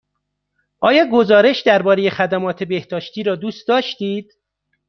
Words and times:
آیا 0.79 1.05
گزارش 1.11 1.61
درباره 1.61 2.09
خدمات 2.09 2.63
بهداشتی 2.63 3.23
را 3.23 3.35
دوست 3.35 3.67
داشتید؟ 3.67 4.33